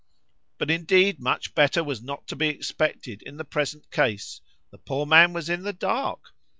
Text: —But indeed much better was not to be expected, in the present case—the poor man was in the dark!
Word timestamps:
—But 0.57 0.71
indeed 0.71 1.19
much 1.19 1.53
better 1.53 1.83
was 1.83 2.01
not 2.01 2.25
to 2.29 2.35
be 2.35 2.47
expected, 2.47 3.21
in 3.21 3.37
the 3.37 3.45
present 3.45 3.91
case—the 3.91 4.79
poor 4.79 5.05
man 5.05 5.31
was 5.31 5.47
in 5.47 5.61
the 5.61 5.73
dark! 5.73 6.33